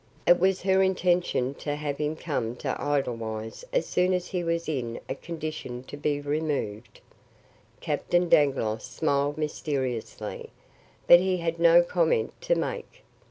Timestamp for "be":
5.95-6.19